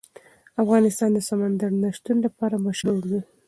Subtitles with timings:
[0.63, 3.21] افغانستان د سمندر نه شتون لپاره مشهور دی.